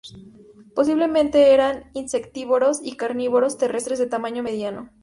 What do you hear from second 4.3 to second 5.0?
mediano.